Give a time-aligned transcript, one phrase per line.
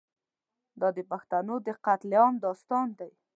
[0.79, 3.11] دا د پښتنو د قتل عام داستان دی.